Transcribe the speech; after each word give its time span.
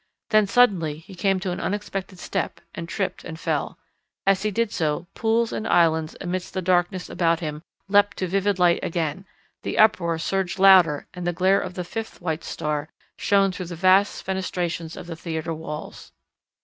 Then 0.31 0.47
suddenly 0.47 0.97
he 0.97 1.13
came 1.13 1.39
to 1.41 1.51
an 1.51 1.59
unexpected 1.59 2.17
step 2.17 2.59
and 2.73 2.89
tripped 2.89 3.23
and 3.23 3.39
fell. 3.39 3.77
As 4.25 4.41
he 4.41 4.49
did 4.49 4.71
so 4.71 5.05
pools 5.13 5.53
and 5.53 5.67
islands 5.67 6.15
amidst 6.19 6.55
the 6.55 6.61
darkness 6.63 7.07
about 7.07 7.39
him 7.39 7.61
leapt 7.87 8.17
to 8.17 8.25
vivid 8.25 8.57
light 8.57 8.79
again, 8.81 9.27
the 9.61 9.77
uproar 9.77 10.17
surged 10.17 10.57
louder 10.57 11.05
and 11.13 11.27
the 11.27 11.33
glare 11.33 11.61
of 11.61 11.75
the 11.75 11.83
fifth 11.83 12.19
white 12.19 12.43
star 12.43 12.89
shone 13.15 13.51
through 13.51 13.67
the 13.67 13.75
vast 13.75 14.25
fenestrations 14.25 14.97
of 14.97 15.05
the 15.05 15.15
theatre 15.15 15.53
walls. 15.53 16.11